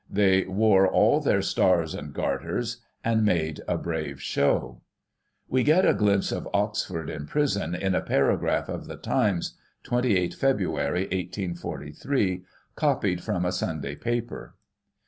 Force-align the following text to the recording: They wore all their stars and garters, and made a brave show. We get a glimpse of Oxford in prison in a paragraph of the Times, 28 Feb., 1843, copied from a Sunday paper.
They 0.09 0.45
wore 0.45 0.87
all 0.87 1.19
their 1.19 1.43
stars 1.43 1.93
and 1.93 2.11
garters, 2.11 2.77
and 3.03 3.23
made 3.23 3.61
a 3.67 3.77
brave 3.77 4.19
show. 4.19 4.81
We 5.47 5.61
get 5.61 5.85
a 5.85 5.93
glimpse 5.93 6.31
of 6.31 6.49
Oxford 6.55 7.07
in 7.07 7.27
prison 7.27 7.75
in 7.75 7.93
a 7.93 8.01
paragraph 8.01 8.67
of 8.67 8.87
the 8.87 8.97
Times, 8.97 9.59
28 9.83 10.31
Feb., 10.35 10.65
1843, 10.65 12.43
copied 12.73 13.23
from 13.23 13.45
a 13.45 13.51
Sunday 13.51 13.95
paper. 13.95 14.55